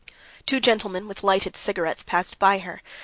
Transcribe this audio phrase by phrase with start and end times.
[0.47, 2.81] Two gentlemen with lighted cigarettes passed by her.